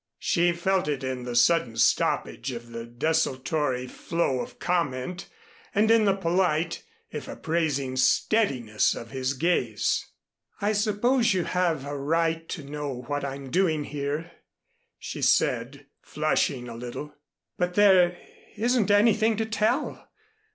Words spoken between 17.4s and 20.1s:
"but there isn't anything to tell.